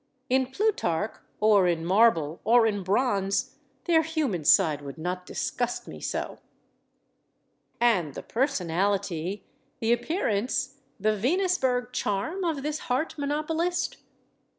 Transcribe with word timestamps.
In 0.31 0.47
Plutarch 0.47 1.17
or 1.39 1.67
in 1.67 1.85
marble 1.85 2.41
or 2.43 2.65
in 2.65 2.81
bronze, 2.81 3.59
their 3.83 4.01
human 4.01 4.43
side 4.43 4.81
would 4.81 4.97
not 4.97 5.27
disgust 5.27 5.87
me 5.87 5.99
so. 6.01 6.39
And 7.79 8.15
the 8.15 8.23
personality, 8.23 9.43
the 9.79 9.93
appearance, 9.93 10.79
the 10.99 11.15
Venusberg 11.15 11.93
charm 11.93 12.43
of 12.43 12.63
this 12.63 12.79
heart 12.89 13.15
monopolist? 13.19 13.97